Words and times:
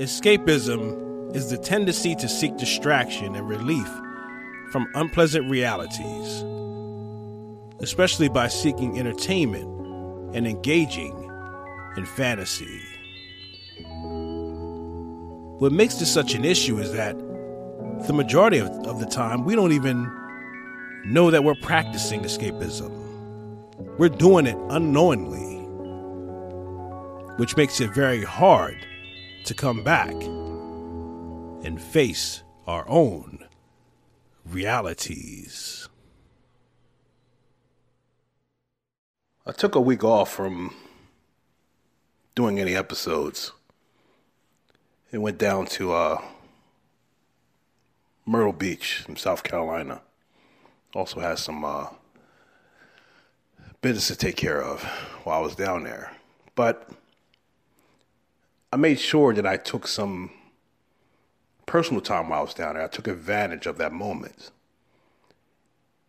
Escapism 0.00 1.36
is 1.36 1.50
the 1.50 1.58
tendency 1.58 2.14
to 2.14 2.26
seek 2.26 2.56
distraction 2.56 3.36
and 3.36 3.46
relief 3.46 3.86
from 4.72 4.88
unpleasant 4.94 5.50
realities, 5.50 6.42
especially 7.80 8.30
by 8.30 8.48
seeking 8.48 8.98
entertainment 8.98 10.34
and 10.34 10.46
engaging 10.46 11.12
in 11.98 12.06
fantasy. 12.06 12.80
What 15.58 15.70
makes 15.70 15.96
this 15.96 16.10
such 16.10 16.32
an 16.32 16.46
issue 16.46 16.78
is 16.78 16.92
that 16.92 17.14
the 18.06 18.14
majority 18.14 18.56
of, 18.56 18.68
of 18.86 19.00
the 19.00 19.06
time 19.06 19.44
we 19.44 19.54
don't 19.54 19.72
even 19.72 20.10
know 21.04 21.30
that 21.30 21.44
we're 21.44 21.54
practicing 21.56 22.22
escapism. 22.22 22.90
We're 23.98 24.08
doing 24.08 24.46
it 24.46 24.56
unknowingly, 24.70 25.58
which 27.36 27.54
makes 27.58 27.82
it 27.82 27.92
very 27.94 28.24
hard 28.24 28.86
to 29.44 29.54
come 29.54 29.82
back 29.82 30.12
and 31.64 31.80
face 31.80 32.42
our 32.66 32.88
own 32.88 33.46
realities. 34.44 35.88
I 39.46 39.52
took 39.52 39.74
a 39.74 39.80
week 39.80 40.04
off 40.04 40.30
from 40.30 40.74
doing 42.34 42.60
any 42.60 42.76
episodes. 42.76 43.52
It 45.12 45.18
went 45.18 45.38
down 45.38 45.66
to 45.66 45.92
uh, 45.92 46.22
Myrtle 48.24 48.52
Beach 48.52 49.04
in 49.08 49.16
South 49.16 49.42
Carolina. 49.42 50.02
Also 50.94 51.20
has 51.20 51.40
some 51.40 51.64
uh, 51.64 51.86
business 53.80 54.08
to 54.08 54.16
take 54.16 54.36
care 54.36 54.62
of 54.62 54.82
while 55.24 55.38
I 55.38 55.42
was 55.42 55.56
down 55.56 55.84
there. 55.84 56.12
But 56.54 56.90
I 58.72 58.76
made 58.76 59.00
sure 59.00 59.34
that 59.34 59.46
I 59.46 59.56
took 59.56 59.88
some 59.88 60.30
personal 61.66 62.00
time 62.00 62.28
while 62.28 62.40
I 62.40 62.42
was 62.42 62.54
down 62.54 62.74
there. 62.74 62.84
I 62.84 62.88
took 62.88 63.08
advantage 63.08 63.66
of 63.66 63.78
that 63.78 63.92
moment. 63.92 64.50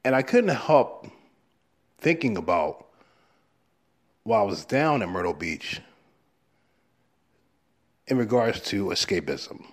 And 0.04 0.16
I 0.16 0.22
couldn't 0.22 0.56
help 0.56 1.08
thinking 1.98 2.38
about 2.38 2.86
while 4.24 4.42
I 4.42 4.46
was 4.46 4.66
down 4.66 5.02
in 5.02 5.10
Myrtle 5.10 5.34
Beach 5.34 5.82
in 8.08 8.18
regards 8.18 8.62
to 8.62 8.88
escapism. 8.88 9.64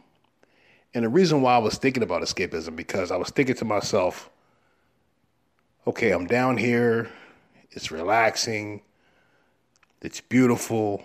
And 0.95 1.05
the 1.05 1.09
reason 1.09 1.43
why 1.43 1.55
I 1.55 1.59
was 1.59 1.77
thinking 1.77 2.03
about 2.03 2.23
escapism 2.23 2.77
because 2.77 3.11
I 3.11 3.17
was 3.17 3.31
thinking 3.31 3.57
to 3.57 3.65
myself, 3.65 4.31
okay, 5.87 6.11
I'm 6.11 6.27
down 6.27 6.57
here, 6.57 7.11
it's 7.71 7.91
relaxing, 7.91 8.83
it's 10.01 10.21
beautiful. 10.21 11.05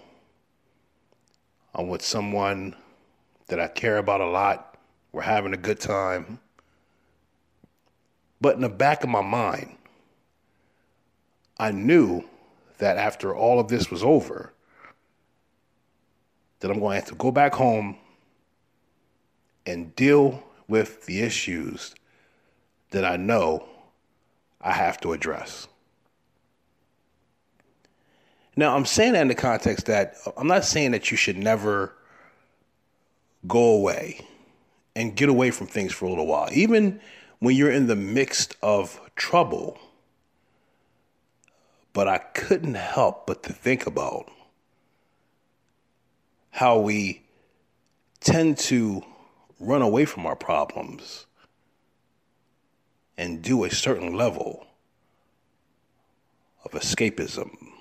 I'm 1.75 1.87
with 1.87 2.03
someone 2.03 2.75
that 3.47 3.59
I 3.59 3.67
care 3.67 3.97
about 3.97 4.21
a 4.21 4.27
lot. 4.27 4.77
We're 5.11 5.21
having 5.21 5.53
a 5.53 5.57
good 5.57 5.79
time. 5.79 6.39
But 8.39 8.55
in 8.55 8.61
the 8.61 8.69
back 8.69 9.03
of 9.03 9.09
my 9.09 9.21
mind, 9.21 9.77
I 11.57 11.71
knew 11.71 12.25
that 12.77 12.97
after 12.97 13.35
all 13.35 13.59
of 13.59 13.67
this 13.69 13.89
was 13.89 14.03
over, 14.03 14.53
that 16.59 16.71
I'm 16.71 16.79
going 16.79 16.91
to 16.91 16.95
have 16.95 17.09
to 17.09 17.15
go 17.15 17.31
back 17.31 17.53
home 17.53 17.97
and 19.65 19.95
deal 19.95 20.43
with 20.67 21.05
the 21.05 21.21
issues 21.21 21.95
that 22.91 23.05
I 23.05 23.17
know 23.17 23.67
I 24.61 24.71
have 24.71 24.99
to 25.01 25.13
address. 25.13 25.67
Now, 28.55 28.75
I'm 28.75 28.85
saying 28.85 29.13
that 29.13 29.21
in 29.21 29.27
the 29.27 29.35
context 29.35 29.87
that 29.87 30.15
I'm 30.37 30.47
not 30.47 30.63
saying 30.63 30.91
that 30.91 31.09
you 31.09 31.17
should 31.17 31.37
never 31.37 31.93
go 33.47 33.75
away 33.75 34.25
and 34.95 35.15
get 35.15 35.29
away 35.29 35.51
from 35.51 35.67
things 35.67 35.91
for 35.91 36.05
a 36.05 36.09
little 36.09 36.27
while, 36.27 36.49
even 36.51 36.99
when 37.39 37.55
you're 37.55 37.71
in 37.71 37.87
the 37.87 37.95
midst 37.95 38.55
of 38.61 38.99
trouble. 39.15 39.79
But 41.93 42.07
I 42.07 42.19
couldn't 42.19 42.75
help 42.75 43.25
but 43.25 43.43
to 43.43 43.53
think 43.53 43.87
about 43.87 44.29
how 46.51 46.79
we 46.79 47.23
tend 48.19 48.57
to 48.57 49.03
run 49.59 49.81
away 49.81 50.05
from 50.05 50.25
our 50.25 50.35
problems 50.35 51.25
and 53.17 53.41
do 53.41 53.63
a 53.63 53.71
certain 53.71 54.13
level 54.13 54.67
of 56.63 56.71
escapism. 56.71 57.72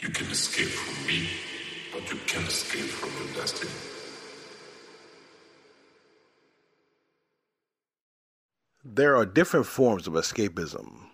You 0.00 0.08
can 0.08 0.28
escape 0.28 0.68
from 0.68 1.06
me, 1.06 1.28
but 1.92 2.10
you 2.10 2.18
can't 2.26 2.48
escape 2.48 2.84
from 2.84 3.10
your 3.22 3.34
destiny. 3.34 3.70
There 8.82 9.14
are 9.14 9.26
different 9.26 9.66
forms 9.66 10.06
of 10.06 10.14
escapism. 10.14 11.10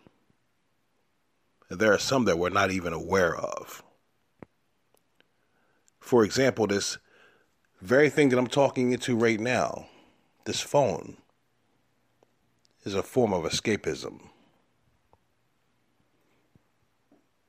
And 1.68 1.80
there 1.80 1.92
are 1.92 1.98
some 1.98 2.26
that 2.26 2.38
we're 2.38 2.50
not 2.50 2.70
even 2.70 2.92
aware 2.92 3.34
of. 3.34 3.82
For 5.98 6.24
example, 6.24 6.68
this 6.68 6.98
very 7.82 8.08
thing 8.08 8.28
that 8.28 8.38
I'm 8.38 8.46
talking 8.46 8.92
into 8.92 9.16
right 9.16 9.40
now, 9.40 9.88
this 10.44 10.60
phone, 10.60 11.16
is 12.84 12.94
a 12.94 13.02
form 13.02 13.32
of 13.32 13.42
escapism. 13.42 14.20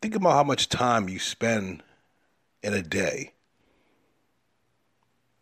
Think 0.02 0.16
about 0.16 0.34
how 0.34 0.44
much 0.44 0.69
time 0.69 1.09
you 1.09 1.19
spend 1.19 1.81
in 2.62 2.74
a 2.74 2.81
day 2.81 3.34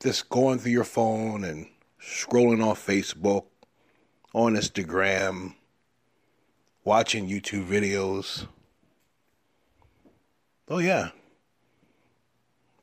just 0.02 0.30
going 0.30 0.60
through 0.60 0.72
your 0.72 0.84
phone 0.84 1.44
and 1.44 1.68
scrolling 2.02 2.64
on 2.66 2.76
Facebook, 2.76 3.46
on 4.34 4.54
Instagram, 4.54 5.56
watching 6.84 7.28
YouTube 7.28 7.66
videos. 7.66 8.48
Oh, 10.68 10.78
yeah. 10.78 11.10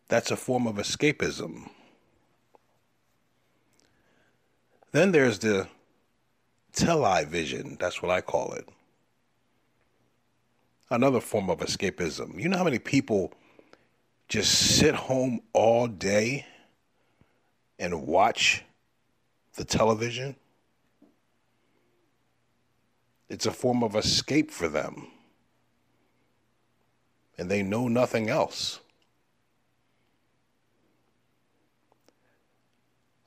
That's 0.09 0.31
a 0.31 0.37
form 0.37 0.67
of 0.67 0.77
escapism. 0.77 1.71
Then 4.91 5.13
there's 5.13 5.39
the 5.39 5.69
television. 6.73 7.77
That's 7.81 8.03
what 8.03 8.11
I 8.11 8.21
call 8.21 8.53
it. 8.53 8.69
Another 10.93 11.21
form 11.21 11.49
of 11.49 11.61
escapism. 11.61 12.39
You 12.39 12.51
know 12.51 12.59
how 12.59 12.65
many 12.65 12.79
people 12.79 13.33
just 14.29 14.77
sit 14.77 14.95
home 14.95 15.41
all 15.55 15.87
day 15.87 16.45
and 17.79 18.07
watch 18.07 18.63
the 19.55 19.65
television? 19.65 20.37
It's 23.31 23.47
a 23.47 23.53
form 23.53 23.83
of 23.83 23.97
escape 23.97 24.51
for 24.51 24.69
them. 24.69 25.07
And 27.39 27.51
they 27.51 27.63
know 27.63 27.89
nothing 27.89 28.29
else. 28.29 28.79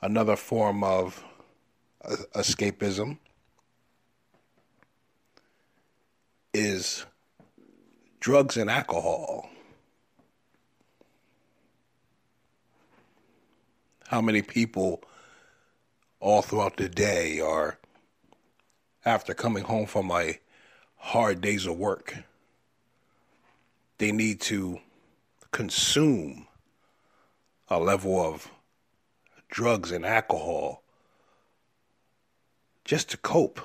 Another 0.03 0.35
form 0.35 0.83
of 0.83 1.23
escapism 2.35 3.17
is 6.53 7.07
drugs 8.25 8.57
and 8.57 8.71
alcohol. 8.71 9.47
How 14.07 14.19
many 14.19 14.41
people 14.41 15.03
all 16.19 16.41
throughout 16.41 16.77
the 16.77 16.89
day 16.89 17.39
are, 17.39 17.77
after 19.05 19.35
coming 19.35 19.63
home 19.63 19.85
from 19.85 20.07
my 20.07 20.39
hard 20.95 21.39
days 21.39 21.67
of 21.67 21.77
work, 21.77 22.15
they 23.99 24.11
need 24.11 24.41
to 24.41 24.79
consume 25.51 26.47
a 27.67 27.79
level 27.79 28.19
of 28.19 28.49
drugs 29.49 29.91
and 29.91 30.03
alcohol 30.03 30.81
just 32.85 33.11
to 33.11 33.17
cope 33.17 33.61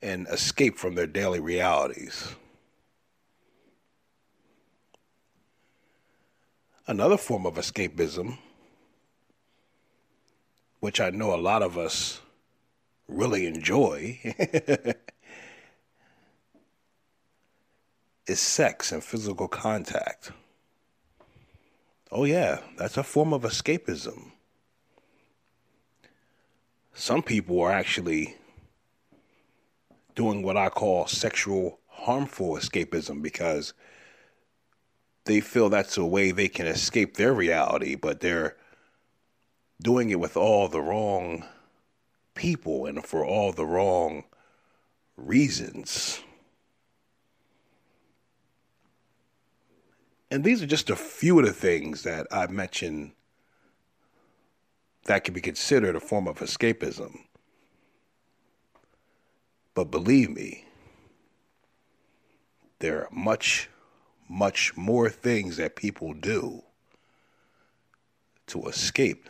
and 0.00 0.28
escape 0.28 0.78
from 0.78 0.94
their 0.94 1.08
daily 1.08 1.40
realities. 1.40 2.36
Another 6.86 7.16
form 7.16 7.46
of 7.46 7.54
escapism, 7.54 8.38
which 10.80 11.00
I 11.00 11.10
know 11.10 11.34
a 11.34 11.36
lot 11.36 11.62
of 11.62 11.78
us 11.78 12.20
really 13.08 13.46
enjoy, 13.46 14.18
is 18.26 18.40
sex 18.40 18.92
and 18.92 19.02
physical 19.02 19.48
contact. 19.48 20.32
Oh, 22.10 22.24
yeah, 22.24 22.60
that's 22.76 22.96
a 22.96 23.02
form 23.02 23.32
of 23.32 23.42
escapism 23.42 24.32
some 26.94 27.22
people 27.22 27.60
are 27.60 27.72
actually 27.72 28.36
doing 30.14 30.42
what 30.42 30.56
I 30.56 30.68
call 30.68 31.06
sexual 31.06 31.78
harmful 31.88 32.56
escapism 32.56 33.22
because 33.22 33.72
they 35.24 35.40
feel 35.40 35.68
that's 35.68 35.96
a 35.96 36.04
way 36.04 36.30
they 36.30 36.48
can 36.48 36.66
escape 36.66 37.16
their 37.16 37.32
reality, 37.32 37.94
but 37.94 38.20
they're 38.20 38.56
doing 39.82 40.10
it 40.10 40.20
with 40.20 40.36
all 40.36 40.68
the 40.68 40.80
wrong 40.80 41.44
people 42.34 42.86
and 42.86 43.04
for 43.04 43.24
all 43.24 43.52
the 43.52 43.66
wrong 43.66 44.24
reasons. 45.16 46.20
And 50.30 50.44
these 50.44 50.62
are 50.62 50.66
just 50.66 50.88
a 50.88 50.96
few 50.96 51.38
of 51.38 51.44
the 51.44 51.52
things 51.52 52.04
that 52.04 52.26
I've 52.30 52.50
mentioned 52.50 53.12
that 55.04 55.24
can 55.24 55.34
be 55.34 55.40
considered 55.40 55.94
a 55.94 56.00
form 56.00 56.26
of 56.26 56.38
escapism. 56.38 57.18
But 59.74 59.90
believe 59.90 60.30
me, 60.30 60.64
there 62.78 63.02
are 63.02 63.08
much, 63.10 63.68
much 64.32 64.74
more 64.78 65.10
things 65.10 65.58
that 65.58 65.76
people 65.76 66.14
do 66.14 66.62
to 68.46 68.66
escape 68.66 69.28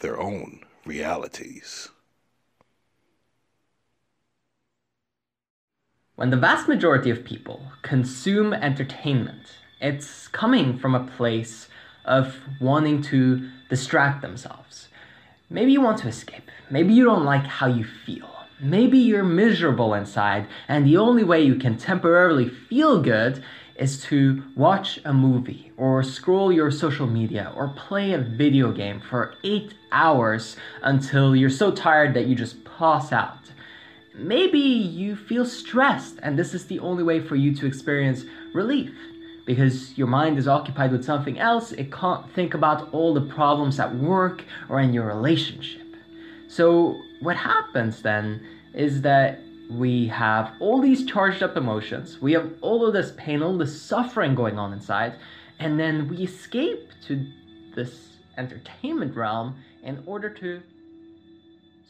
their 0.00 0.20
own 0.20 0.64
realities. 0.84 1.90
When 6.16 6.30
the 6.30 6.36
vast 6.36 6.66
majority 6.66 7.10
of 7.10 7.24
people 7.24 7.70
consume 7.82 8.52
entertainment, 8.52 9.58
it's 9.80 10.26
coming 10.26 10.76
from 10.76 10.96
a 10.96 11.06
place 11.06 11.68
of 12.04 12.34
wanting 12.60 13.00
to 13.02 13.48
distract 13.70 14.22
themselves. 14.22 14.88
Maybe 15.48 15.70
you 15.70 15.80
want 15.80 15.98
to 15.98 16.08
escape. 16.08 16.50
Maybe 16.68 16.94
you 16.94 17.04
don't 17.04 17.24
like 17.24 17.44
how 17.44 17.68
you 17.68 17.84
feel. 17.84 18.37
Maybe 18.60 18.98
you're 18.98 19.22
miserable 19.22 19.94
inside, 19.94 20.48
and 20.66 20.84
the 20.84 20.96
only 20.96 21.22
way 21.22 21.42
you 21.42 21.54
can 21.54 21.78
temporarily 21.78 22.48
feel 22.48 23.00
good 23.00 23.44
is 23.76 24.02
to 24.02 24.42
watch 24.56 24.98
a 25.04 25.14
movie 25.14 25.70
or 25.76 26.02
scroll 26.02 26.50
your 26.52 26.72
social 26.72 27.06
media 27.06 27.52
or 27.54 27.68
play 27.68 28.12
a 28.12 28.18
video 28.18 28.72
game 28.72 29.00
for 29.00 29.34
eight 29.44 29.74
hours 29.92 30.56
until 30.82 31.36
you're 31.36 31.48
so 31.48 31.70
tired 31.70 32.14
that 32.14 32.26
you 32.26 32.34
just 32.34 32.64
pass 32.64 33.12
out. 33.12 33.52
Maybe 34.12 34.58
you 34.58 35.14
feel 35.14 35.46
stressed, 35.46 36.18
and 36.24 36.36
this 36.36 36.52
is 36.52 36.66
the 36.66 36.80
only 36.80 37.04
way 37.04 37.20
for 37.20 37.36
you 37.36 37.54
to 37.54 37.66
experience 37.66 38.24
relief 38.52 38.92
because 39.46 39.96
your 39.96 40.08
mind 40.08 40.36
is 40.36 40.48
occupied 40.48 40.90
with 40.90 41.04
something 41.04 41.38
else. 41.38 41.70
It 41.70 41.92
can't 41.92 42.28
think 42.34 42.54
about 42.54 42.92
all 42.92 43.14
the 43.14 43.20
problems 43.20 43.78
at 43.78 43.94
work 43.94 44.44
or 44.68 44.80
in 44.80 44.92
your 44.92 45.06
relationship. 45.06 45.86
So, 46.48 47.00
what 47.20 47.36
happens 47.36 48.02
then 48.02 48.44
is 48.74 49.02
that 49.02 49.40
we 49.70 50.06
have 50.08 50.52
all 50.60 50.80
these 50.80 51.04
charged 51.04 51.42
up 51.42 51.56
emotions, 51.56 52.20
we 52.20 52.32
have 52.32 52.50
all 52.60 52.86
of 52.86 52.92
this 52.92 53.12
pain, 53.16 53.42
all 53.42 53.56
this 53.58 53.80
suffering 53.80 54.34
going 54.34 54.58
on 54.58 54.72
inside, 54.72 55.14
and 55.58 55.78
then 55.78 56.08
we 56.08 56.18
escape 56.18 56.90
to 57.06 57.26
this 57.74 58.16
entertainment 58.36 59.14
realm 59.14 59.56
in 59.82 60.02
order 60.06 60.30
to 60.30 60.62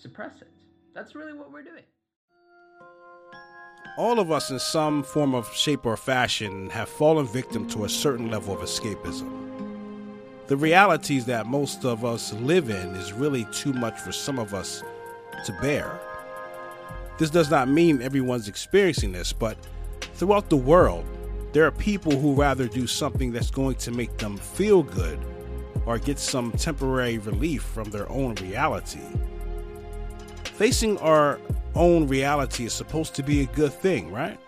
suppress 0.00 0.40
it. 0.40 0.48
That's 0.94 1.14
really 1.14 1.32
what 1.32 1.52
we're 1.52 1.62
doing. 1.62 1.84
All 3.96 4.20
of 4.20 4.30
us, 4.30 4.50
in 4.50 4.58
some 4.58 5.02
form 5.02 5.34
of 5.34 5.52
shape 5.52 5.84
or 5.84 5.96
fashion, 5.96 6.70
have 6.70 6.88
fallen 6.88 7.26
victim 7.26 7.68
to 7.70 7.84
a 7.84 7.88
certain 7.88 8.30
level 8.30 8.54
of 8.54 8.60
escapism. 8.60 9.28
The 10.46 10.56
realities 10.56 11.26
that 11.26 11.46
most 11.46 11.84
of 11.84 12.04
us 12.04 12.32
live 12.32 12.70
in 12.70 12.94
is 12.94 13.12
really 13.12 13.44
too 13.52 13.72
much 13.72 13.98
for 13.98 14.12
some 14.12 14.38
of 14.38 14.54
us 14.54 14.82
to 15.44 15.52
bear. 15.60 15.98
This 17.18 17.30
does 17.30 17.50
not 17.50 17.68
mean 17.68 18.00
everyone's 18.00 18.48
experiencing 18.48 19.12
this, 19.12 19.32
but 19.32 19.56
throughout 20.14 20.50
the 20.50 20.56
world, 20.56 21.04
there 21.52 21.64
are 21.66 21.72
people 21.72 22.12
who 22.12 22.34
rather 22.34 22.68
do 22.68 22.86
something 22.86 23.32
that's 23.32 23.50
going 23.50 23.76
to 23.76 23.90
make 23.90 24.16
them 24.18 24.36
feel 24.36 24.82
good 24.82 25.18
or 25.86 25.98
get 25.98 26.18
some 26.18 26.52
temporary 26.52 27.18
relief 27.18 27.62
from 27.62 27.90
their 27.90 28.08
own 28.10 28.34
reality. 28.36 29.00
Facing 30.44 30.98
our 30.98 31.40
own 31.74 32.06
reality 32.06 32.66
is 32.66 32.72
supposed 32.72 33.14
to 33.14 33.22
be 33.22 33.40
a 33.42 33.46
good 33.46 33.72
thing, 33.72 34.12
right? 34.12 34.38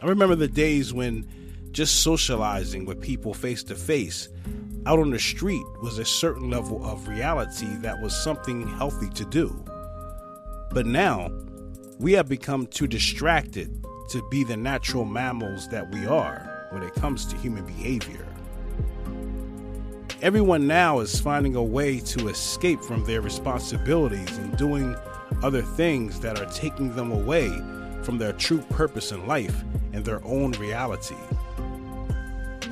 I 0.00 0.06
remember 0.06 0.36
the 0.36 0.48
days 0.48 0.94
when 0.94 1.28
just 1.72 2.02
socializing 2.02 2.86
with 2.86 3.00
people 3.00 3.34
face 3.34 3.62
to 3.64 3.74
face 3.74 4.28
out 4.86 4.98
on 4.98 5.10
the 5.10 5.18
street 5.18 5.64
was 5.82 5.98
a 5.98 6.04
certain 6.04 6.48
level 6.48 6.84
of 6.84 7.08
reality 7.08 7.66
that 7.80 8.00
was 8.00 8.16
something 8.16 8.66
healthy 8.66 9.10
to 9.10 9.24
do. 9.26 9.64
But 10.70 10.86
now, 10.86 11.30
we 11.98 12.12
have 12.12 12.28
become 12.28 12.66
too 12.66 12.86
distracted 12.86 13.84
to 14.10 14.26
be 14.30 14.44
the 14.44 14.56
natural 14.56 15.04
mammals 15.04 15.68
that 15.68 15.90
we 15.90 16.06
are 16.06 16.68
when 16.70 16.82
it 16.82 16.94
comes 16.94 17.24
to 17.26 17.36
human 17.36 17.64
behavior. 17.64 18.26
Everyone 20.20 20.66
now 20.66 20.98
is 20.98 21.20
finding 21.20 21.54
a 21.54 21.62
way 21.62 22.00
to 22.00 22.28
escape 22.28 22.82
from 22.82 23.04
their 23.04 23.20
responsibilities 23.20 24.36
and 24.38 24.56
doing 24.56 24.96
other 25.42 25.62
things 25.62 26.20
that 26.20 26.40
are 26.40 26.50
taking 26.52 26.94
them 26.96 27.12
away 27.12 27.48
from 28.02 28.18
their 28.18 28.32
true 28.32 28.58
purpose 28.70 29.12
in 29.12 29.26
life 29.26 29.62
and 29.92 30.04
their 30.04 30.24
own 30.24 30.52
reality. 30.52 31.14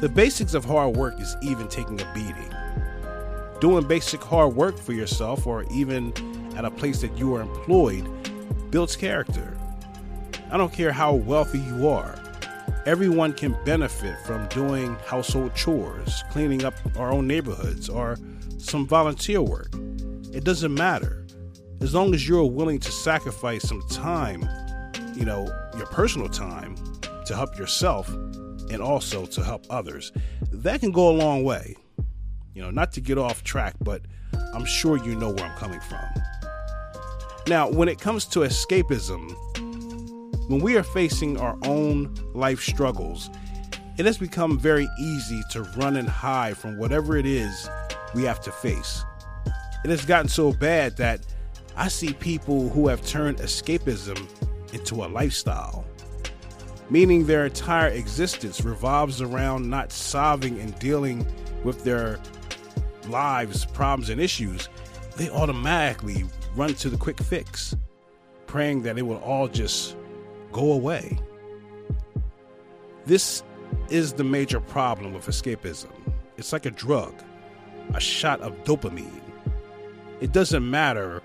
The 0.01 0.09
basics 0.09 0.55
of 0.55 0.65
hard 0.65 0.97
work 0.97 1.21
is 1.21 1.37
even 1.41 1.69
taking 1.69 2.01
a 2.01 2.13
beating. 2.15 2.53
Doing 3.61 3.87
basic 3.87 4.23
hard 4.23 4.55
work 4.55 4.77
for 4.77 4.93
yourself 4.93 5.47
or 5.47 5.65
even 5.73 6.13
at 6.57 6.65
a 6.65 6.71
place 6.71 7.01
that 7.03 7.17
you 7.17 7.35
are 7.35 7.43
employed 7.43 8.09
builds 8.71 8.97
character. 8.97 9.57
I 10.51 10.57
don't 10.57 10.73
care 10.73 10.93
how 10.93 11.15
wealthy 11.15 11.59
you 11.59 11.89
are. 11.89 12.19
Everyone 12.87 13.33
can 13.33 13.57
benefit 13.65 14.17
from 14.25 14.47
doing 14.49 14.97
household 15.07 15.55
chores, 15.55 16.23
cleaning 16.31 16.65
up 16.65 16.75
our 16.97 17.13
own 17.13 17.27
neighborhoods, 17.27 17.89
or 17.89 18.17
some 18.59 18.87
volunteer 18.87 19.43
work. 19.43 19.75
It 20.33 20.45
doesn't 20.45 20.73
matter. 20.73 21.27
As 21.81 21.95
long 21.95 22.15
as 22.15 22.29
you're 22.29 22.45
willing 22.45 22.79
to 22.81 22.93
sacrifice 22.93 23.69
some 23.69 23.83
time, 23.89 24.49
you 25.15 25.25
know, 25.25 25.47
your 25.77 25.87
personal 25.87 26.29
time, 26.29 26.77
to 27.27 27.35
help 27.35 27.59
yourself 27.59 28.09
and 28.09 28.81
also 28.81 29.27
to 29.27 29.43
help 29.43 29.67
others, 29.69 30.13
that 30.53 30.81
can 30.81 30.93
go 30.93 31.11
a 31.11 31.17
long 31.17 31.45
way. 31.45 31.77
You 32.55 32.63
know, 32.63 32.71
not 32.71 32.93
to 32.93 33.01
get 33.01 33.19
off 33.19 33.43
track, 33.43 33.75
but 33.81 34.03
I'm 34.55 34.65
sure 34.65 34.97
you 34.97 35.15
know 35.17 35.31
where 35.31 35.45
I'm 35.45 35.57
coming 35.59 35.81
from. 35.81 36.05
Now, 37.49 37.71
when 37.71 37.89
it 37.89 38.01
comes 38.01 38.25
to 38.27 38.41
escapism, 38.41 39.31
when 40.49 40.59
we 40.59 40.77
are 40.77 40.83
facing 40.83 41.39
our 41.39 41.57
own 41.63 42.13
life 42.35 42.61
struggles, 42.61 43.31
it 43.99 44.05
has 44.05 44.19
become 44.19 44.59
very 44.59 44.89
easy 44.99 45.41
to 45.53 45.63
run 45.77 45.97
and 45.97 46.09
hide 46.09 46.57
from 46.57 46.77
whatever 46.77 47.17
it 47.17 47.25
is 47.25 47.71
we 48.17 48.25
have 48.25 48.41
to 48.41 48.51
face. 48.51 49.05
It 49.85 49.91
has 49.91 50.05
gotten 50.05 50.29
so 50.29 50.53
bad 50.53 50.97
that 50.97 51.21
I 51.77 51.87
see 51.87 52.13
people 52.15 52.69
who 52.69 52.89
have 52.89 53.07
turned 53.07 53.39
escapism 53.39 54.29
into 54.73 55.05
a 55.05 55.07
lifestyle, 55.07 55.85
meaning 56.91 57.27
their 57.27 57.47
entire 57.47 57.89
existence 57.89 58.65
revolves 58.65 59.23
around 59.23 59.71
not 59.71 59.93
solving 59.93 60.59
and 60.59 60.77
dealing 60.81 61.25
with 61.63 61.85
their 61.85 62.19
lives, 63.09 63.67
problems, 63.67 64.11
and 64.11 64.21
issues. 64.21 64.69
They 65.17 65.31
automatically 65.31 66.25
run 66.55 66.75
to 66.75 66.91
the 66.91 66.97
quick 66.97 67.19
fix, 67.19 67.75
praying 68.47 68.83
that 68.83 68.99
it 68.99 69.03
will 69.03 69.19
all 69.19 69.49
just 69.49 69.97
go 70.53 70.73
away. 70.73 71.19
This 73.07 73.43
is 73.89 74.13
the 74.13 74.25
major 74.25 74.61
problem 74.61 75.15
with 75.15 75.27
escapism. 75.27 75.91
It's 76.37 76.53
like 76.53 76.67
a 76.67 76.71
drug, 76.71 77.15
a 77.95 78.01
shot 78.01 78.41
of 78.41 78.53
dopamine. 78.65 79.23
It 80.21 80.33
doesn't 80.33 80.69
matter 80.69 81.23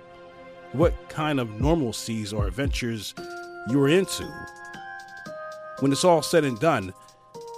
what 0.72 1.10
kind 1.10 1.40
of 1.40 1.50
normalcies 1.50 2.34
or 2.34 2.48
adventures 2.48 3.14
you're 3.70 3.90
into. 3.90 4.24
When 5.80 5.92
it's 5.92 6.06
all 6.06 6.22
said 6.22 6.46
and 6.46 6.60
done, 6.60 6.94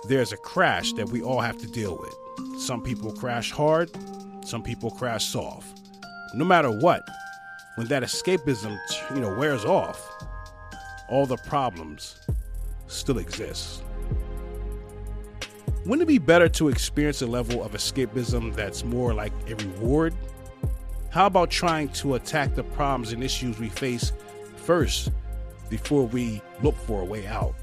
there's 0.07 0.31
a 0.31 0.37
crash 0.37 0.93
that 0.93 1.09
we 1.09 1.21
all 1.21 1.41
have 1.41 1.57
to 1.59 1.67
deal 1.67 1.97
with. 1.97 2.59
Some 2.59 2.81
people 2.81 3.11
crash 3.13 3.51
hard, 3.51 3.91
some 4.45 4.63
people 4.63 4.89
crash 4.89 5.25
soft. 5.25 5.82
No 6.35 6.45
matter 6.45 6.71
what, 6.71 7.07
when 7.75 7.87
that 7.87 8.01
escapism, 8.01 8.79
you 9.13 9.21
know, 9.21 9.35
wears 9.35 9.65
off, 9.65 10.09
all 11.07 11.25
the 11.25 11.37
problems 11.37 12.19
still 12.87 13.19
exist. 13.19 13.83
Wouldn't 15.85 16.01
it 16.01 16.07
be 16.07 16.17
better 16.17 16.49
to 16.49 16.69
experience 16.69 17.21
a 17.21 17.27
level 17.27 17.63
of 17.63 17.73
escapism 17.73 18.55
that's 18.55 18.83
more 18.83 19.13
like 19.13 19.33
a 19.47 19.55
reward? 19.55 20.15
How 21.11 21.27
about 21.27 21.51
trying 21.51 21.89
to 21.89 22.15
attack 22.15 22.55
the 22.55 22.63
problems 22.63 23.13
and 23.13 23.23
issues 23.23 23.59
we 23.59 23.69
face 23.69 24.11
first 24.55 25.11
before 25.69 26.07
we 26.07 26.41
look 26.63 26.75
for 26.77 27.01
a 27.01 27.05
way 27.05 27.27
out? 27.27 27.53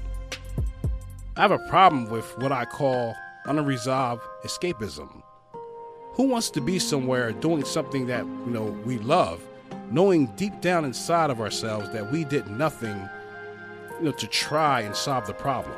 I 1.35 1.41
have 1.41 1.51
a 1.51 1.59
problem 1.67 2.09
with 2.09 2.25
what 2.37 2.51
I 2.51 2.63
call 2.65 3.15
unresolved 3.45 4.21
escapism. 4.45 5.23
Who 6.13 6.23
wants 6.23 6.49
to 6.51 6.61
be 6.61 6.77
somewhere 6.77 7.31
doing 7.31 7.63
something 7.63 8.07
that, 8.07 8.25
you 8.25 8.51
know, 8.51 8.65
we 8.85 8.97
love 8.99 9.41
knowing 9.89 10.27
deep 10.37 10.61
down 10.61 10.85
inside 10.85 11.29
of 11.29 11.41
ourselves 11.41 11.89
that 11.91 12.11
we 12.11 12.23
did 12.23 12.47
nothing 12.47 13.09
you 13.99 14.05
know, 14.05 14.11
to 14.11 14.27
try 14.27 14.81
and 14.81 14.95
solve 14.95 15.27
the 15.27 15.33
problem. 15.33 15.75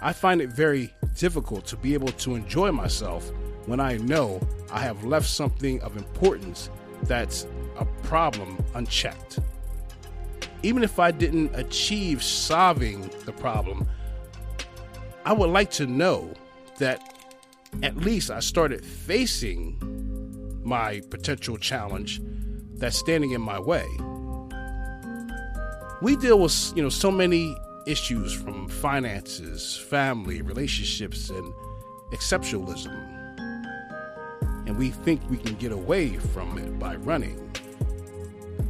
I 0.00 0.12
find 0.12 0.40
it 0.40 0.50
very 0.50 0.94
difficult 1.16 1.66
to 1.66 1.76
be 1.76 1.94
able 1.94 2.12
to 2.12 2.34
enjoy 2.34 2.72
myself 2.72 3.30
when 3.66 3.80
I 3.80 3.98
know 3.98 4.40
I 4.72 4.80
have 4.80 5.04
left 5.04 5.26
something 5.26 5.80
of 5.82 5.96
importance 5.96 6.70
that's 7.02 7.46
a 7.78 7.84
problem 8.04 8.62
unchecked. 8.74 9.40
Even 10.62 10.82
if 10.82 10.98
I 10.98 11.10
didn't 11.10 11.54
achieve 11.54 12.22
solving 12.22 13.10
the 13.24 13.32
problem, 13.32 13.86
I 15.24 15.32
would 15.32 15.50
like 15.50 15.70
to 15.72 15.86
know 15.86 16.32
that 16.78 17.17
at 17.82 17.96
least 17.96 18.30
I 18.30 18.40
started 18.40 18.84
facing 18.84 19.78
my 20.64 21.00
potential 21.10 21.56
challenge 21.56 22.20
that's 22.74 22.96
standing 22.96 23.32
in 23.32 23.40
my 23.40 23.58
way. 23.58 23.86
We 26.02 26.16
deal 26.16 26.38
with, 26.38 26.72
you 26.76 26.82
know, 26.82 26.88
so 26.88 27.10
many 27.10 27.56
issues 27.86 28.32
from 28.32 28.68
finances, 28.68 29.76
family, 29.76 30.42
relationships, 30.42 31.30
and 31.30 31.52
exceptionalism. 32.12 32.94
And 34.66 34.76
we 34.76 34.90
think 34.90 35.22
we 35.30 35.38
can 35.38 35.54
get 35.54 35.72
away 35.72 36.16
from 36.16 36.58
it 36.58 36.78
by 36.78 36.96
running 36.96 37.50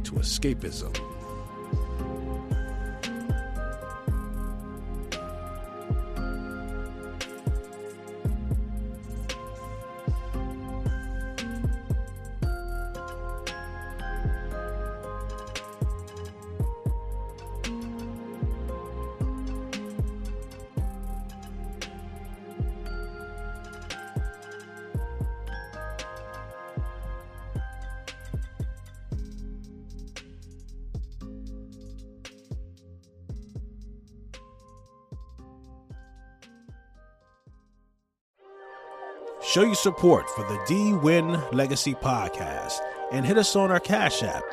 to 0.05 0.11
escapism. 0.13 1.08
Show 39.49 39.63
your 39.63 39.73
support 39.73 40.29
for 40.29 40.43
the 40.43 40.63
D 40.67 40.93
Win 40.93 41.41
Legacy 41.51 41.95
Podcast 41.95 42.81
and 43.11 43.25
hit 43.25 43.35
us 43.35 43.55
on 43.55 43.71
our 43.71 43.79
Cash 43.79 44.21
App 44.21 44.43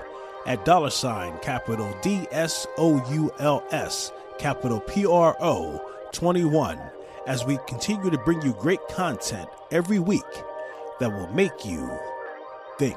at 0.47 0.65
dollar 0.65 0.88
sign 0.88 1.37
capital 1.41 1.95
D 2.00 2.26
S 2.31 2.67
O 2.79 3.07
U 3.12 3.31
L 3.38 3.62
S 3.73 4.11
capital 4.38 4.81
P 4.81 5.05
R 5.05 5.37
O 5.38 5.87
21 6.12 6.81
as 7.26 7.45
we 7.45 7.59
continue 7.67 8.09
to 8.09 8.17
bring 8.17 8.41
you 8.41 8.55
great 8.55 8.81
content 8.88 9.50
every 9.71 9.99
week 9.99 10.23
that 10.99 11.12
will 11.12 11.29
make 11.29 11.67
you 11.67 11.91
think. 12.79 12.97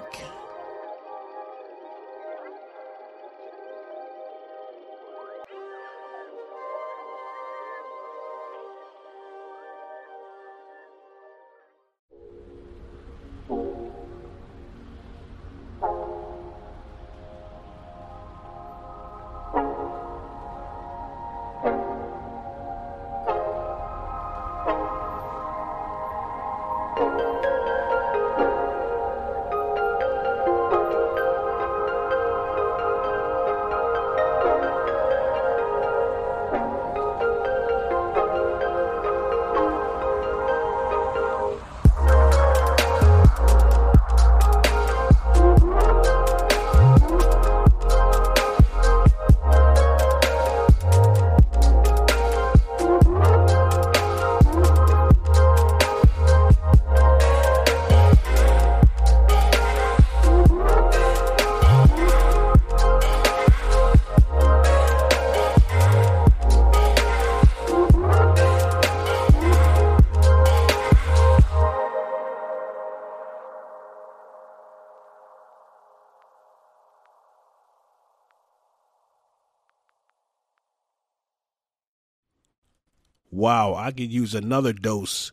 Wow, 83.40 83.74
I 83.74 83.92
could 83.92 84.12
use 84.12 84.36
another 84.36 84.74
dose 84.74 85.32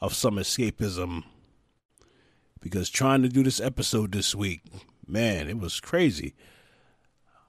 of 0.00 0.12
some 0.12 0.36
escapism 0.36 1.22
because 2.60 2.90
trying 2.90 3.22
to 3.22 3.28
do 3.28 3.44
this 3.44 3.60
episode 3.60 4.10
this 4.10 4.34
week, 4.34 4.62
man, 5.06 5.48
it 5.48 5.58
was 5.58 5.78
crazy. 5.78 6.34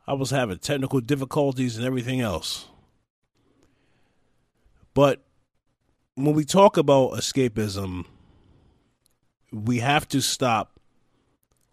I 0.05 0.13
was 0.13 0.29
having 0.29 0.59
technical 0.59 1.01
difficulties 1.01 1.75
and 1.75 1.85
everything 1.85 2.21
else. 2.21 2.67
But 4.93 5.23
when 6.13 6.35
we 6.35 6.45
talk 6.45 6.77
about 6.77 7.13
escapism, 7.13 8.05
we 9.51 9.79
have 9.79 10.07
to 10.09 10.21
stop 10.21 10.79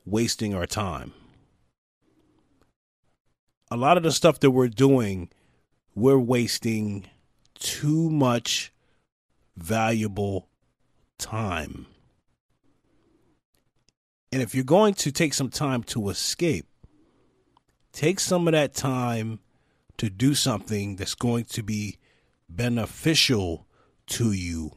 wasting 0.06 0.54
our 0.54 0.66
time. 0.66 1.12
A 3.70 3.76
lot 3.76 3.99
of 3.99 4.04
the 4.04 4.12
stuff 4.12 4.40
that 4.40 4.52
we're 4.52 4.68
doing, 4.68 5.28
we're 5.94 6.18
wasting 6.18 7.06
too 7.58 8.10
much 8.10 8.72
valuable 9.56 10.48
time. 11.18 11.86
And 14.32 14.42
if 14.42 14.54
you're 14.54 14.64
going 14.64 14.94
to 14.94 15.12
take 15.12 15.34
some 15.34 15.48
time 15.48 15.82
to 15.84 16.08
escape, 16.08 16.66
take 17.92 18.20
some 18.20 18.46
of 18.46 18.52
that 18.52 18.75
time 18.75 19.40
to 19.98 20.10
do 20.10 20.34
something 20.34 20.96
that's 20.96 21.14
going 21.14 21.44
to 21.46 21.62
be 21.62 21.98
beneficial 22.48 23.66
to 24.06 24.32
you 24.32 24.72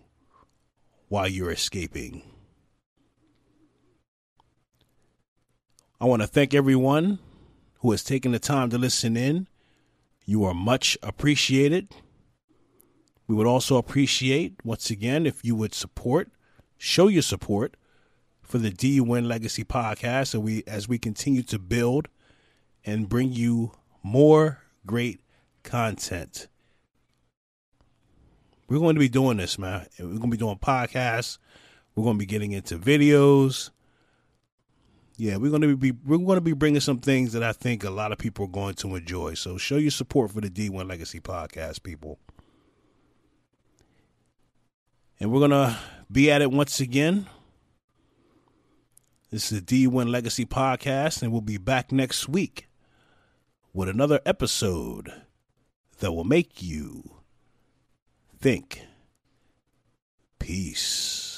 while 1.09 1.27
you're 1.27 1.51
escaping. 1.51 2.23
I 5.99 6.05
want 6.05 6.21
to 6.21 6.27
thank 6.27 6.53
everyone 6.53 7.19
who 7.79 7.91
has 7.91 8.03
taken 8.03 8.31
the 8.31 8.39
time 8.39 8.69
to 8.69 8.77
listen 8.77 9.17
in. 9.17 9.47
You 10.25 10.45
are 10.45 10.53
much 10.53 10.97
appreciated. 11.03 11.89
We 13.29 13.35
would 13.35 13.45
also 13.45 13.77
appreciate, 13.77 14.55
once 14.63 14.89
again, 14.89 15.27
if 15.27 15.45
you 15.45 15.55
would 15.55 15.75
support, 15.75 16.31
show 16.79 17.07
your 17.07 17.21
support 17.21 17.77
for 18.41 18.57
the 18.57 18.71
D 18.71 18.99
Win 18.99 19.27
Legacy 19.27 19.63
podcast, 19.63 20.33
and 20.33 20.41
we 20.41 20.63
as 20.65 20.89
we 20.89 20.97
continue 20.97 21.43
to 21.43 21.59
build 21.59 22.07
and 22.83 23.07
bring 23.07 23.31
you 23.31 23.73
more 24.01 24.63
great 24.87 25.21
content. 25.61 26.47
We're 28.67 28.79
going 28.79 28.95
to 28.95 28.99
be 28.99 29.09
doing 29.09 29.37
this, 29.37 29.59
man. 29.59 29.85
We're 29.99 30.07
going 30.07 30.21
to 30.21 30.27
be 30.29 30.37
doing 30.37 30.57
podcasts. 30.57 31.37
We're 31.93 32.05
going 32.05 32.15
to 32.15 32.19
be 32.19 32.25
getting 32.25 32.53
into 32.53 32.79
videos. 32.79 33.69
Yeah, 35.17 35.37
we're 35.37 35.51
going 35.51 35.61
to 35.61 35.77
be 35.77 35.91
we're 35.91 36.17
going 36.17 36.37
to 36.37 36.41
be 36.41 36.53
bringing 36.53 36.81
some 36.81 36.97
things 36.97 37.33
that 37.33 37.43
I 37.43 37.51
think 37.51 37.83
a 37.83 37.91
lot 37.91 38.11
of 38.11 38.17
people 38.17 38.45
are 38.45 38.49
going 38.49 38.73
to 38.75 38.95
enjoy. 38.95 39.35
So 39.35 39.59
show 39.59 39.77
your 39.77 39.91
support 39.91 40.31
for 40.31 40.41
the 40.41 40.49
D1 40.49 40.89
Legacy 40.89 41.19
podcast, 41.19 41.83
people. 41.83 42.17
And 45.19 45.31
we're 45.31 45.39
going 45.39 45.51
to 45.51 45.77
be 46.09 46.31
at 46.31 46.41
it 46.41 46.51
once 46.51 46.79
again. 46.79 47.27
This 49.31 49.51
is 49.51 49.61
the 49.61 49.87
D1 49.87 50.09
Legacy 50.09 50.45
Podcast, 50.45 51.21
and 51.21 51.31
we'll 51.31 51.41
be 51.41 51.57
back 51.57 51.91
next 51.91 52.29
week 52.29 52.67
with 53.73 53.89
another 53.89 54.21
episode 54.25 55.11
that 55.99 56.13
will 56.13 56.23
make 56.23 56.63
you 56.63 57.03
think. 58.39 58.81
Peace. 60.39 61.28